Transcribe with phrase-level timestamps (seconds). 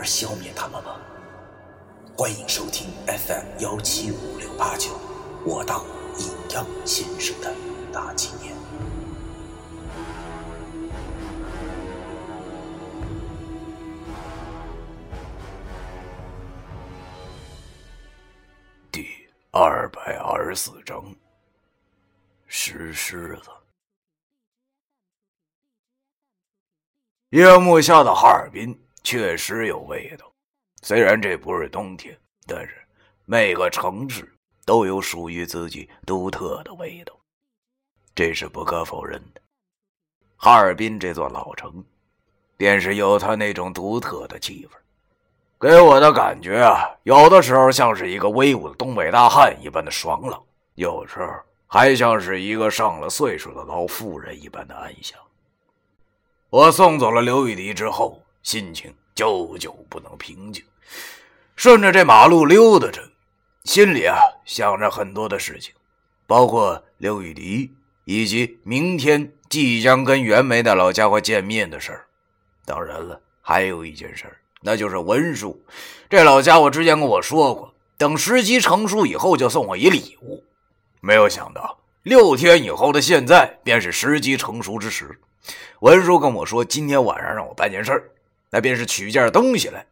[0.00, 0.98] 而消灭他们吗？
[2.16, 4.98] 欢迎收听 FM 幺七五六八九，
[5.44, 5.84] 我当
[6.18, 7.54] 阴阳先生的
[7.92, 8.56] 大纪念。
[18.90, 19.06] 第
[19.50, 21.14] 二百二十四章，
[22.46, 23.50] 石狮子。
[27.32, 28.76] 夜幕下的哈尔滨
[29.10, 30.32] 确实有味道，
[30.82, 32.16] 虽然这不是冬天，
[32.46, 32.76] 但是
[33.24, 34.32] 每个城市
[34.64, 37.12] 都有属于自己独特的味道，
[38.14, 39.40] 这是不可否认的。
[40.36, 41.84] 哈尔滨这座老城，
[42.56, 44.76] 便是有它那种独特的气氛，
[45.58, 50.40] 给我的感觉啊，有的时候像是一个威武的东北大汉一般的爽朗，
[50.76, 51.26] 有时候
[51.66, 55.18] 还像是一个上了岁数的老妇人一般的安详。
[56.48, 60.64] 我送走了刘雨迪之后，心情久久不能平静。
[61.56, 63.02] 顺着这马路溜达着，
[63.64, 65.74] 心里啊想着很多的事情，
[66.26, 67.70] 包括刘雨迪
[68.04, 72.06] 以及明天即将跟袁梅的老家伙见面的事儿。
[72.64, 75.62] 当然了，还有一件事儿，那就是文书。
[76.08, 80.42] 这老家伙之前跟我说过，等时机成熟以后就送我一礼物。
[81.00, 85.20] 没有想到，六天以后的现在便是时机成熟之时。
[85.80, 88.10] 文叔跟我说，今天晚上让我办件事儿
[88.50, 89.86] 那便是取件东西来。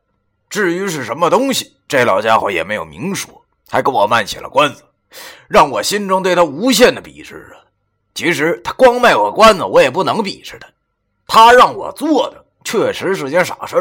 [0.51, 4.83] 至于是什么东西，这老家伙也没有明说，还跟我卖起了关子，
[5.47, 7.65] 让我心中对他无限的鄙视啊！
[8.15, 10.67] 其实他光卖我关子，我也不能鄙视他。
[11.27, 13.77] 他让我做的确实是件傻事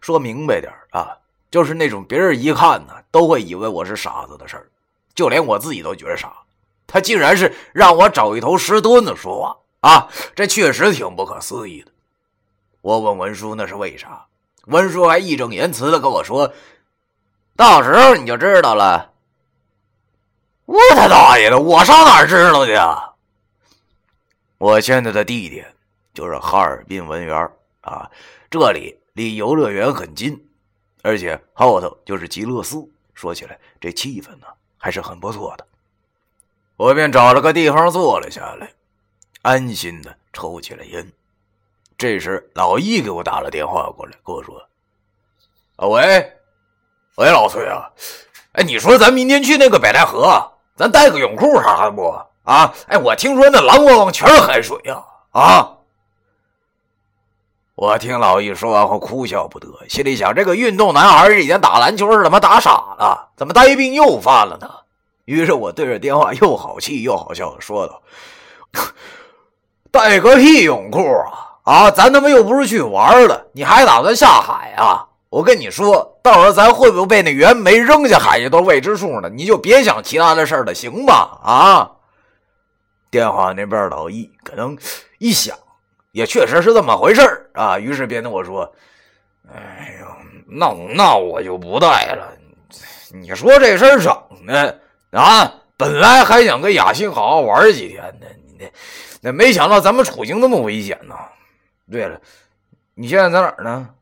[0.00, 1.16] 说明白点啊，
[1.50, 4.68] 就是那种别人一看呢都会以为我是傻子的事儿，
[5.14, 6.32] 就连我自己都觉得傻。
[6.86, 9.56] 他竟然是让我找一头石墩子说话。
[9.80, 11.90] 啊，这确实挺不可思议的。
[12.84, 14.26] 我问文叔那是为啥，
[14.66, 16.52] 文叔还义正言辞的跟我说
[17.56, 19.10] ：“到时候你就知道了。”
[20.68, 23.14] 我他大爷的，我上哪知道去啊？
[24.58, 25.74] 我现在的地点
[26.12, 27.50] 就是哈尔滨文园
[27.80, 28.10] 啊，
[28.50, 30.46] 这里离游乐园很近，
[31.00, 32.86] 而且后头就是极乐寺。
[33.14, 34.46] 说起来，这气氛呢
[34.76, 35.66] 还是很不错的。
[36.76, 38.70] 我便找了个地方坐了下来。
[39.40, 41.10] 安心的抽起了烟，
[41.96, 44.56] 这时老易给我打了电话过来，跟我说
[45.76, 46.32] ：“啊喂，
[47.16, 47.88] 喂老崔啊，
[48.52, 52.08] 哎，你说咱明天去那个北戴河，咱带个泳裤啥的不？
[52.44, 55.02] 啊，哎，我听说那蓝汪汪全是海水呀！
[55.30, 55.70] 啊！”
[57.76, 64.70] 我听老易说完后哭笑不得，心里想：这个运动男孩以前打篮球是他妈打傻了，怎么呆病又犯了呢？
[65.24, 68.02] 于是我对着电话又好气又好笑的说道。
[69.90, 71.53] 带个屁泳裤啊！
[71.64, 75.06] 啊，咱他妈又不是去玩的，你还打算下海啊？
[75.30, 79.28] 我跟你说，到时候咱会不会被那袁梅扔下海去都未知数呢。
[79.28, 81.40] 你就别想其他的事了，行吧？
[81.42, 81.90] 啊！
[83.10, 84.78] 电话那边老易可能
[85.18, 85.56] 一想，
[86.12, 87.78] 也确实是这么回事啊。
[87.78, 88.70] 于是便跟我说
[89.52, 90.06] ：“哎呦，
[90.46, 92.28] 那那我就不带了。
[93.10, 94.80] 你说这事儿整的
[95.10, 98.70] 啊，本来还想跟雅欣好好玩几天呢，你那……”
[99.26, 101.14] 那没想到咱们处境那么危险呢。
[101.90, 102.20] 对了，
[102.94, 103.94] 你现在在哪儿呢？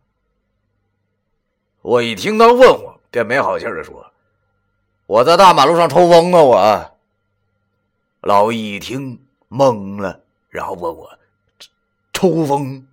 [1.82, 4.06] 我一听他问我，便没好气的说
[5.06, 6.90] ：“我在大马路上抽风呢。”我
[8.20, 11.10] 老易一听懵了，然后问我
[12.14, 12.86] ：“抽风？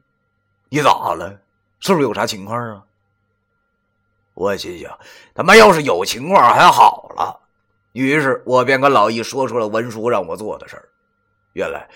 [0.70, 1.40] 你咋了？
[1.80, 2.84] 是不是有啥情况啊？”
[4.34, 4.98] 我心想：
[5.36, 7.40] 他妈要是有情况还好了。
[7.92, 10.90] 于是我便跟老易说出了文书让我做的事儿。
[11.54, 11.88] 原来。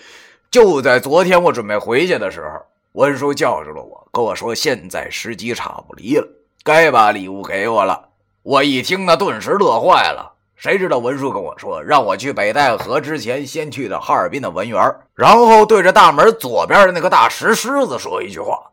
[0.50, 2.64] 就在昨天，我准备回去的时候，
[2.94, 6.28] 文叔叫住了我，跟我说：“现在时机差不离了，
[6.62, 8.10] 该把礼物给我了。”
[8.44, 10.34] 我一听，那顿时乐坏了。
[10.54, 14.80] 谁知道文叔跟我说，让我去北戴河之前，先去的哈尔滨的文园，
[15.14, 18.70] 然后对着大门左边的那个大石狮子说一句话。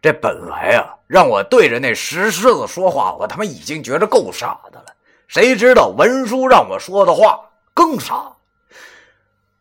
[0.00, 4.86] 这本来啊，让我对着那石狮子说话，我他妈已经觉得够傻的了。
[5.28, 7.38] 谁知道文叔让我说的话
[7.74, 8.32] 更傻。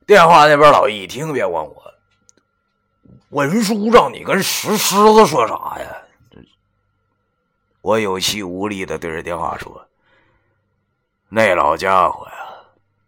[0.07, 1.75] 电话那边老易一听，别问我
[3.29, 5.97] ：“文书让你跟石狮子说啥呀？”
[7.81, 9.87] 我有气无力的对着电话说
[11.29, 12.33] ：“那老家伙呀，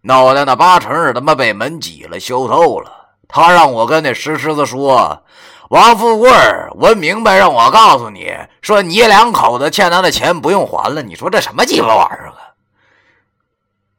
[0.01, 3.09] 脑袋那八成是他妈被门挤了，修透了。
[3.27, 5.23] 他让我跟那石狮子说，
[5.69, 6.31] 王富贵，
[6.71, 11.01] 我明白，让我告诉你说，你两口子欠他的钱不用还了。
[11.01, 12.37] 你说这什么鸡巴玩意儿啊？”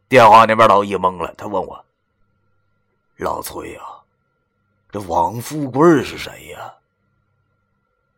[0.09, 1.85] 电话那边老易懵了，他问我
[3.19, 3.81] ：“老崔呀，
[4.93, 6.73] 这王富贵是谁呀？”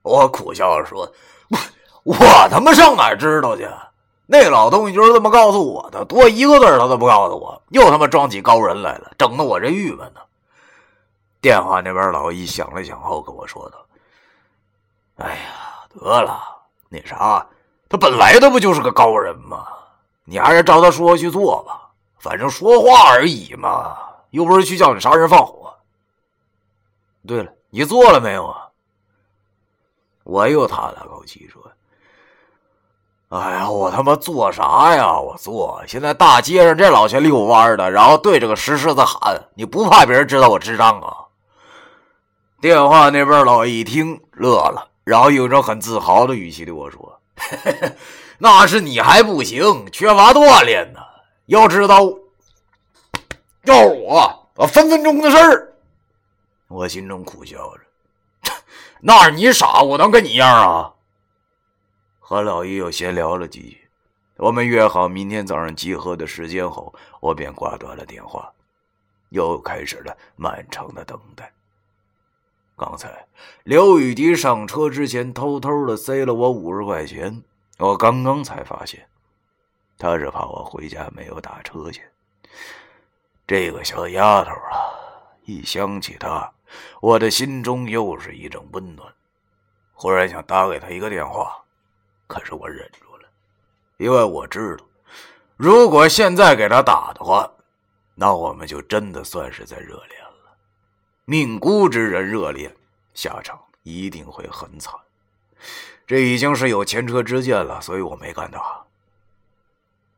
[0.03, 1.11] 我苦笑着说。
[1.49, 1.59] 我
[2.03, 2.17] 我
[2.51, 3.67] 他妈上哪知道去？
[4.27, 10.21] 那老东西就是这么告诉我的，多一个字他都不告诉我，又他妈装起高人来了，整得我这郁闷呢。
[11.43, 13.79] 电话那边老易想了想后跟我说道
[15.25, 16.43] ：“哎呀，得了，
[16.89, 17.47] 那啥，
[17.87, 19.67] 他本来他不就是个高人吗？
[20.25, 23.95] 你还是照他说去做吧，反正说话而已嘛，
[24.31, 25.64] 又不是去叫你杀人放火。
[27.27, 28.69] 对了，你做了没有啊？”
[30.25, 31.63] 我又叹了口气说。
[33.31, 35.19] 哎呀，我他妈做啥呀？
[35.19, 35.83] 我做！
[35.89, 41.17] 现在大街上这老些遛弯的，然后对着个石狮子喊：“你不怕别人知道我智障啊？”
[42.61, 47.21] 电话那边老一听乐了，然后用一种很自豪的语气对我说
[48.39, 51.01] ：“那是你还不行，缺乏锻炼呢。
[51.47, 52.05] 要知道，
[53.65, 55.74] 要是我，我分分钟的事儿。”
[56.69, 57.83] 我心中苦笑着
[59.01, 60.95] ：“那是你傻，我能跟你一样啊？”
[62.19, 63.89] 和老易又闲聊了几句，
[64.37, 68.51] 我们约好明天早上集合的时间后，我便挂断了电话，
[69.29, 71.53] 又开始了漫长的等待。
[72.77, 73.27] 刚才
[73.63, 77.45] 刘雨迪上车之前偷偷的塞了我五十块钱，
[77.79, 79.07] 我刚刚才发现，
[79.97, 82.11] 他是怕我回家没有打车钱。
[83.47, 84.84] 这个小丫头啊，
[85.45, 86.53] 一想起他，
[87.01, 89.13] 我的心中又是一阵温暖，
[89.93, 91.63] 忽然想打给他一个电话。
[92.27, 93.29] 可是我忍住了，
[93.99, 94.85] 因为我知道，
[95.57, 97.51] 如果现在给他打的话，
[98.15, 100.57] 那我们就真的算是在热恋了。
[101.27, 102.75] 命孤之人热恋，
[103.13, 104.95] 下场一定会很惨。
[106.07, 108.85] 这已经是有前车之鉴了，所以我没敢打。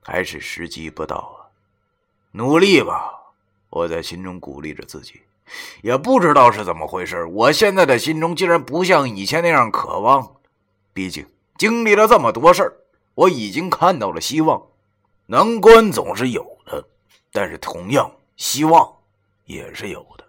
[0.02, 1.50] 还是时机不到啊！
[2.30, 3.15] 努力吧，
[3.76, 5.20] 我在心中鼓励着自己。
[5.82, 10.36] 也不知道是怎么回事，我现在的心中竟然不像以前那样渴望。
[10.92, 11.26] 毕竟。
[11.58, 12.76] 经历了这么多事儿，
[13.14, 14.62] 我已经看到了希望。
[15.24, 16.84] 难关总是有的，
[17.32, 18.86] 但是同样希望
[19.46, 20.24] 也是有的。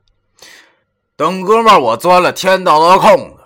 [1.18, 3.44] 等哥们儿我钻了天道的空子，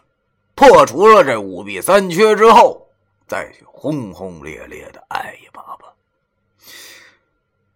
[0.53, 2.87] 破除了这五弊三缺之后，
[3.27, 5.91] 再去轰轰烈烈的爱一把吧。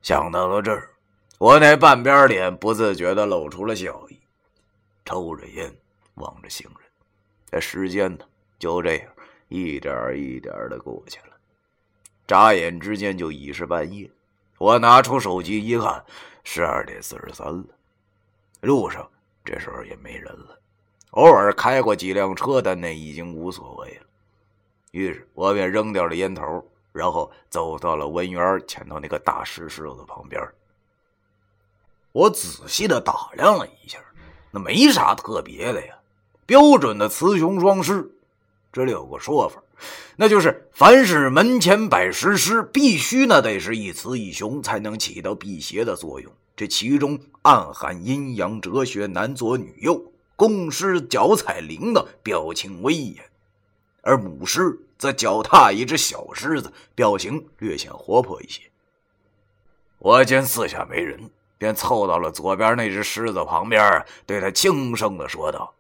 [0.04, 0.92] 想到了这儿，
[1.37, 4.19] 我那半边脸不自觉的露出了笑意，
[5.03, 5.75] 抽着烟，
[6.15, 6.89] 望着行人。
[7.51, 8.25] 这时间呢，
[8.57, 9.11] 就这样。
[9.47, 11.35] 一点一点的过去了，
[12.25, 14.09] 眨眼之间就已是半夜。
[14.57, 16.03] 我拿出手机一看，
[16.43, 17.63] 十二点四十三了。
[18.61, 19.07] 路上
[19.43, 20.57] 这时候也没人了，
[21.11, 24.07] 偶尔开过几辆车，但那已经无所谓了。
[24.91, 30.41] 于是我便扔掉了烟头，然后走到了文园前头那个大石狮子旁边。
[32.15, 34.00] 我仔细的打量了一下，
[34.50, 35.95] 那没啥特别的呀，
[36.45, 38.10] 标准的雌雄双狮。
[38.72, 39.62] 这里有个说法，
[40.15, 46.31] 那就是凡是门前摆石狮，必须呢得是一雌一雄，才能起到辟邪的作用。
[46.55, 53.25] 这其中暗含阴阳哲学，男左女右，公狮脚踩铃铛，表情威严；
[54.01, 58.62] 而母狮则脚踏一只小狮子，表情略显活泼一些。
[60.00, 65.74] 我见四下没人，便凑到了左边那只狮子旁边，对他轻声的说道。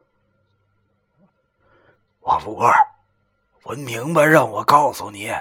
[2.21, 2.67] 王富贵，
[3.65, 5.31] 文明白让我告诉你，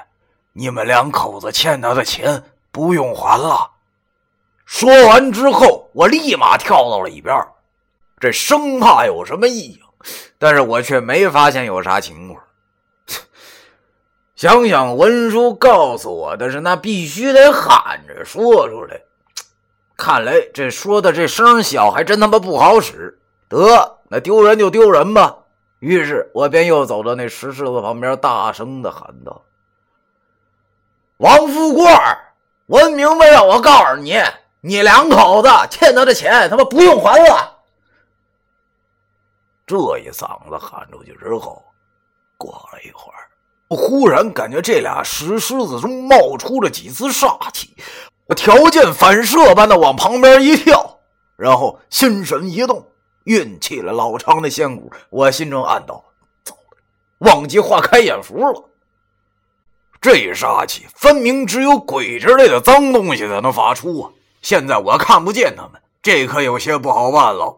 [0.52, 3.70] 你们两口子欠他的钱不用还了。
[4.66, 7.36] 说完之后，我立马跳到了一边，
[8.18, 9.88] 这生怕有什么异样，
[10.38, 12.42] 但是我却没发现有啥情况。
[14.36, 19.00] 想想文书告诉我的是，那必须得喊着说出来。
[19.96, 23.18] 看来这说的这声小，还真他妈不好使。
[23.48, 25.36] 得，那丢人就丢人吧。
[25.78, 29.44] 于是我便又走到那石狮子旁边，大声的喊道
[31.18, 31.84] ：“王富贵，
[32.66, 34.16] 我明白了我告诉你，
[34.62, 37.50] 你两口子欠他的钱，他妈不用还了。”
[39.66, 41.62] 这一嗓子喊出去之后，
[42.36, 43.28] 过了一会儿，
[43.68, 47.76] 我忽然感觉这俩石狮子中冒出了几丝煞气，
[48.26, 51.00] 我条件反射般的往旁边一跳，
[51.36, 52.86] 然后心神一动。
[53.24, 56.04] 运起了老长的仙骨，我心中暗道
[56.44, 58.70] ：“糟了，忘记画开眼符了。”
[59.98, 64.10] 这煞气分明只有鬼之类的脏东西才能发出啊！
[64.42, 67.56] 现在我看不见他们，这可有些不好办了。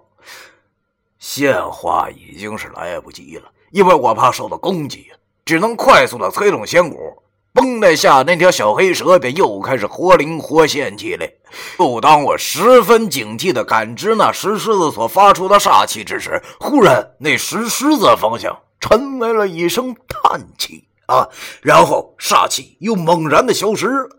[1.19, 5.11] 现化已经是来不及了，因为我怕受到攻击，
[5.45, 7.21] 只能快速的催动仙骨。
[7.57, 11.33] 绷带下那条小黑蛇便又开始活灵活现起来。
[11.79, 21.29] 就当我十分警惕的感知那石狮子所发出的煞气之时，忽然那石狮子方向传来了一声叹气啊，
[21.63, 24.11] 然后煞气又猛然的消失了。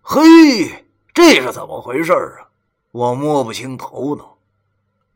[0.00, 0.22] 嘿，
[1.12, 2.46] 这是怎么回事啊？
[2.92, 4.36] 我摸不清头脑。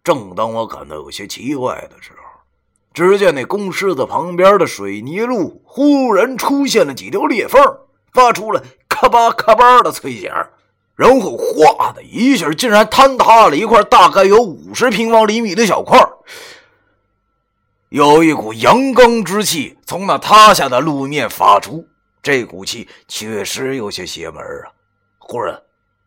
[0.03, 2.26] 正当我感到有些奇怪的时候。
[2.97, 7.63] 只见那公狮子旁边的水泥路忽然出现了几条裂缝，
[8.11, 10.49] 发出了咔吧咔吧的脆响，
[10.95, 16.01] 然后哗的一下，竟然坍塌了一块大概有五十平方厘米的小块。
[17.91, 21.87] 有一股阳刚之气从那塌下的路面发出，
[22.23, 24.73] 这股气确实有些邪门啊！
[25.19, 25.61] 忽然，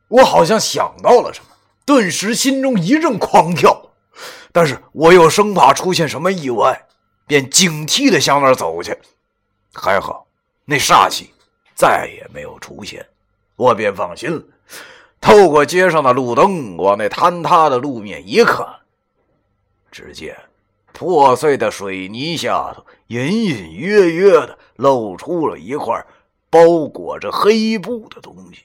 [0.08, 1.56] 我好像想到了什么，
[1.86, 3.89] 顿时心中一阵狂跳。
[4.52, 6.86] 但是我又生怕出现什么意外，
[7.28, 8.98] 便警惕地向那儿走去。
[9.74, 10.26] 还好，
[10.66, 11.32] 那煞气
[11.76, 13.06] 再也没有出现，
[13.56, 14.42] 我便放心了。
[15.22, 18.66] 透过街上的路灯，往那坍塌的路面一看，
[19.92, 20.36] 只见
[20.94, 26.06] 破碎的水泥下头隐隐约约的露出了一块
[26.50, 28.64] 包裹着黑布的东西。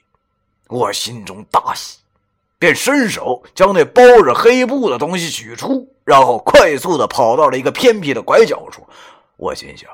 [0.69, 1.99] 我心中大喜。
[2.65, 8.83] 便伸手将那包着黑布的东西取出，然后快速的跑到了一个偏僻的拐角处。
[9.37, 9.91] 我心想，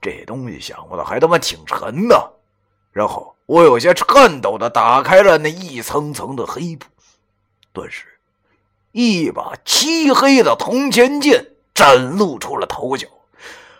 [0.00, 2.32] 这东西想不到还他妈挺沉的。
[2.90, 6.86] 然后我有些颤抖的打开了那一层层的黑布，
[7.72, 8.06] 顿时，
[8.90, 13.06] 一把漆黑的铜钱剑展露出了头角。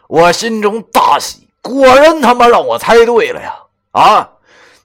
[0.06, 3.56] 我心中大喜，果然他妈让我猜对了呀！
[3.90, 4.30] 啊，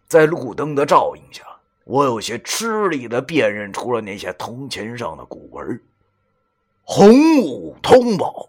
[0.07, 1.43] 在路灯的照映下。
[1.91, 5.81] 我有些吃力的辨认出了那些铜钱上的古文
[6.83, 8.47] ，“洪武通宝”，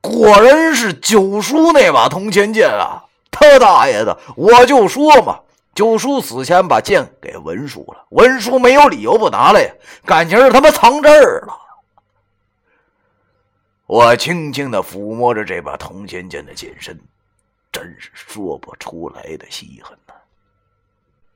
[0.00, 3.04] 果然是九叔那把铜钱剑啊！
[3.30, 5.38] 他大爷的，我就说嘛，
[5.74, 9.74] 九叔死前把剑给文叔了，文叔没有理由不拿来呀，
[10.06, 11.54] 感情是他妈藏这儿了。
[13.84, 16.98] 我轻轻的抚摸着这把铜钱剑的剑身，
[17.70, 20.09] 真是说不出来的稀罕呐。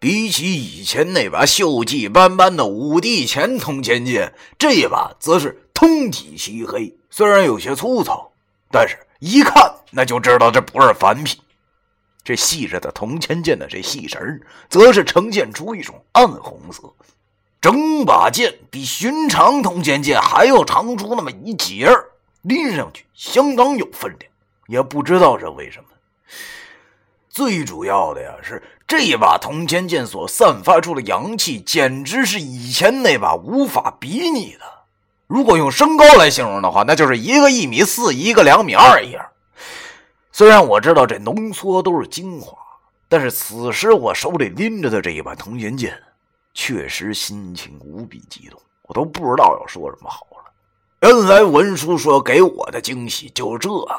[0.05, 8.31] 比起以前那把锈迹斑斑的五帝钱铜钱剑，这一把则是通体漆黑，虽然有些粗糙，
[8.71, 11.41] 但是一看那就知道这不是凡品。
[12.23, 16.83] 这系着的铜钱剑的这细绳，则是呈现出一种暗红色，
[17.63, 20.03] 整把剑比寻常铜钱。
[20.03, 22.11] 剑还要长出那么一截儿，
[22.43, 24.31] 拎上去相当有分量，
[24.67, 25.89] 也不知道是为什么。
[27.31, 28.63] 最主要的呀是。
[28.87, 34.61] 这一把铜钱剑所散发出的阳气，简直是以前那把无法比拟的。
[35.27, 39.27] 如果用身高来形容的话，那就是一个一米四，一个两米二一样。
[40.31, 42.59] 虽然我知道这浓缩都是精华，
[43.09, 45.99] 但是此时我手里拎着的这一把铜钱剑，
[46.53, 50.53] 确实心情无比激动，我都不知道要说什么好了。
[51.01, 53.99] 原来文叔说给我的惊喜就这个呀！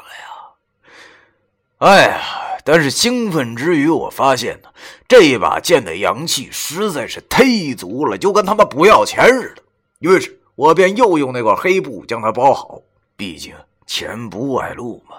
[1.78, 2.20] 哎呀！
[2.66, 4.68] 但是兴奋之余，我发现呢，
[5.06, 9.62] 这一把剑的阳气实在是忒足了，就跟他妈不要钱似的。
[10.00, 12.82] 于是，我便又用那块黑布将它包好，
[13.16, 13.54] 毕竟
[13.86, 15.14] 钱不外露嘛。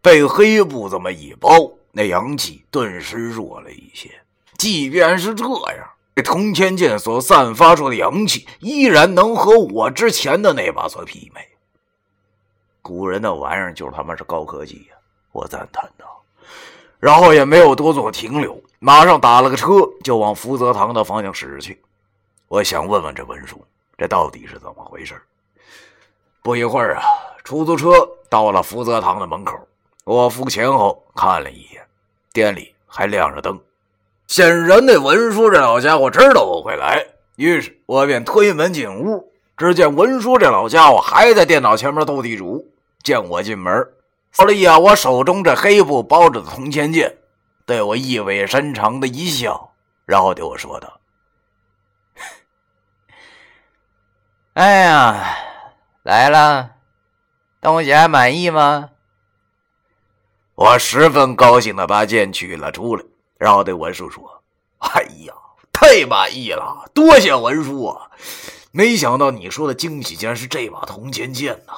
[0.00, 1.50] 被黑布这么一包，
[1.90, 4.08] 那阳气顿时弱了一些。
[4.56, 11.40] 即便是这样，这铜钱剑所散发出的阳气依然能和我之前的那把所媲美。
[12.80, 14.96] 古人的玩意儿就是他妈是高科技呀！
[15.32, 16.23] 我赞叹道。
[17.04, 21.78] 然后也没有多做停留，马上打了个车就往福泽堂的方向驶去。
[22.48, 23.62] 我想问问这文叔，
[23.98, 25.20] 这到底是怎么回事？
[26.42, 27.02] 不一会儿啊，
[27.44, 29.54] 出租车到了福泽堂的门口，
[30.04, 31.86] 我付钱后看了一眼，
[32.32, 33.60] 店里还亮着灯，
[34.26, 37.06] 显然那文叔这老家伙知道我会来，
[37.36, 39.30] 于是我便推门进屋。
[39.58, 42.66] 只见文叔这老家伙还在电脑前面斗地主，
[43.02, 43.86] 见我进门。
[44.34, 47.18] 扫了一眼我手中这黑布包着的铜钱剑，
[47.64, 49.72] 对我意味深长的一笑，
[50.04, 51.00] 然后对我说道
[54.54, 55.36] ：“哎呀，
[56.02, 56.72] 来了，
[57.60, 58.90] 东西还满意吗？”
[60.56, 63.04] 我十分高兴的把剑取了出来，
[63.38, 64.42] 然后对文叔说
[64.78, 65.32] ：“哎呀，
[65.72, 68.10] 太满意了，多谢文叔啊！
[68.72, 71.72] 没想到你说的惊喜竟然是这把铜钱剑呐！”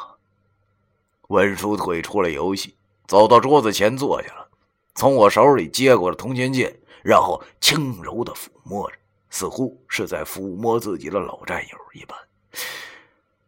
[1.29, 2.75] 文叔退出了游戏，
[3.07, 4.49] 走到桌子前坐下了，
[4.95, 8.97] 从我手里接过了铜钱剑，然后轻柔的抚摸着，
[9.31, 12.17] 似乎是在抚摸自己的老战友一般。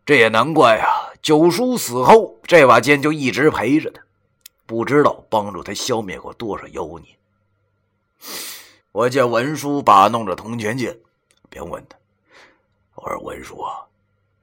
[0.04, 1.12] 这也难怪啊！
[1.20, 4.00] 九叔死后，这把剑就一直陪着他，
[4.64, 7.14] 不知道帮助他消灭过多少妖孽。
[8.92, 10.98] 我见文叔把弄着铜钱剑，
[11.50, 11.96] 便问他
[12.96, 13.84] ：“我说文叔啊，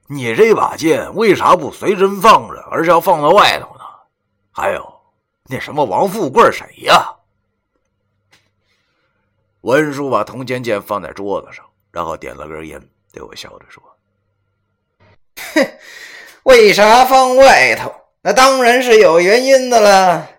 [0.08, 3.84] 你这把剑为啥不随身放着，而是要放在外头呢？
[4.52, 5.00] 还有，
[5.44, 7.12] 那什么王富贵谁呀？”
[9.62, 12.80] 文叔把铜钱剑放在桌子上，然后点了根烟，
[13.12, 13.82] 对我笑着说。
[15.54, 15.78] 哼，
[16.44, 17.92] 为啥放外头？
[18.22, 20.30] 那当然是有原因的了。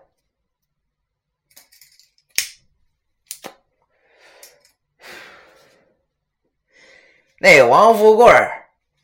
[7.39, 8.25] 那王富贵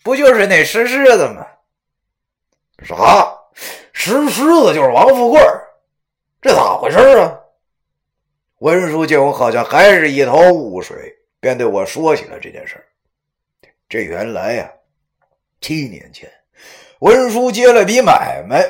[0.04, 1.48] 不就是那石狮子吗？
[2.84, 3.34] 啥？
[3.94, 5.40] 石狮子就是王富贵？
[6.42, 7.40] 这咋回事啊？
[8.60, 10.96] 文叔见我好像还是一头雾水，
[11.40, 12.76] 便对我说起了这件事
[13.88, 14.70] 这原来呀。
[15.62, 16.30] 七年前，
[17.00, 18.70] 文叔接了笔买卖，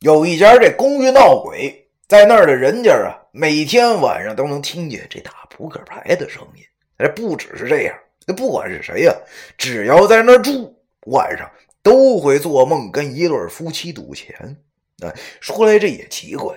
[0.00, 6.62] 有一家这公寓闹鬼，在那儿的人家啊，每天晚上都能听见这打扑克牌的声音。
[6.98, 9.14] 哎，不只是这样，那不管是谁呀，
[9.56, 10.73] 只要在那儿住，
[11.06, 11.50] 晚上
[11.82, 14.56] 都会做梦跟一对夫妻赌钱。
[15.02, 16.54] 哎，说来这也奇怪，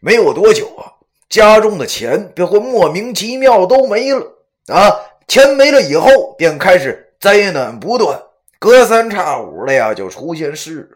[0.00, 0.92] 没有多久啊，
[1.28, 4.20] 家中的钱便会莫名其妙都没了
[4.66, 4.94] 啊，
[5.26, 8.20] 钱没了以后，便开始灾难不断。
[8.58, 10.90] 隔三差五的呀，就出现事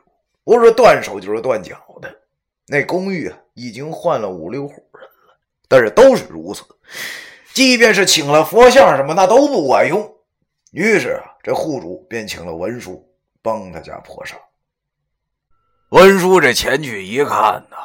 [0.44, 2.14] 故，不是断手就是断脚的。
[2.66, 5.36] 那公寓啊，已经换了五六户人了，
[5.68, 6.62] 但是都是如此。
[7.54, 10.14] 即便是请了佛像什么，那都不管用。
[10.72, 13.06] 于是啊，这户主便请了文叔
[13.42, 14.34] 帮他家破事。
[15.90, 17.76] 文叔这前去一看呐，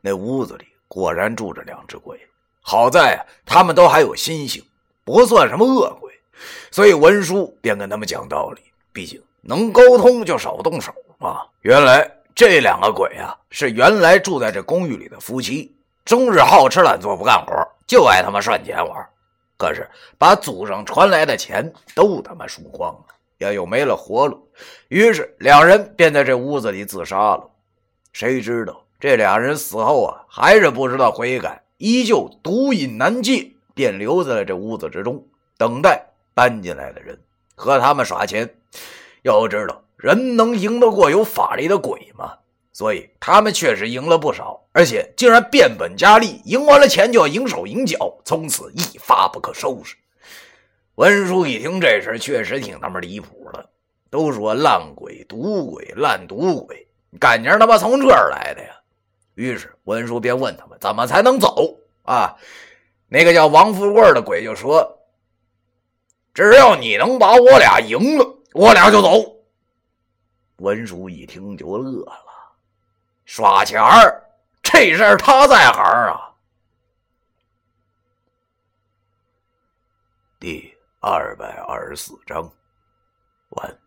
[0.00, 2.20] 那屋子里果然住着两只鬼。
[2.60, 4.60] 好在啊，他们都还有心性，
[5.04, 6.12] 不算什么恶鬼，
[6.72, 8.60] 所以文叔便跟他们讲道理。
[8.92, 11.46] 毕竟能沟通就少动手嘛。
[11.60, 15.72] 原来这两个鬼啊，是原来住在这公寓里的夫妻，
[16.04, 17.52] 终日好吃懒做不干活，
[17.86, 19.08] 就爱他妈赚钱玩。
[19.60, 23.04] 可是把祖上传来的钱都他妈输光了，
[23.36, 24.48] 也又没了活路。
[24.88, 27.46] 于是两人便在这屋子里自杀了。
[28.10, 35.22] 谁知道这俩人死后啊，还是不知道悔改，依旧毒瘾难戒，便留在了这屋子之中，
[35.58, 37.20] 等待搬进来的人
[37.54, 38.48] 和他们耍钱。
[39.20, 42.38] 要知道，人能赢得过有法力的鬼吗？
[42.72, 49.96] 所以他们确实赢了不少，而且竟然变本加厉，赢完了钱就要赢手赢脚，从此一发不可收拾。
[50.94, 53.68] 文叔一听这事，确实挺他妈离谱的。
[54.10, 56.86] 都说烂鬼、赌鬼、烂赌鬼，
[57.18, 58.70] 感情他妈从这儿来的呀？
[59.34, 62.36] 于是文叔便问他们怎么才能走啊？
[63.08, 64.96] 那个叫王富贵的鬼就说。
[66.32, 69.08] 只要你能把我俩赢了，我俩就走。
[70.58, 72.12] 文叔一听就乐了，
[73.32, 74.24] 耍钱儿
[74.60, 76.34] 这事儿他在行啊。
[80.40, 82.42] 第二百二十四章
[83.50, 83.78] 完。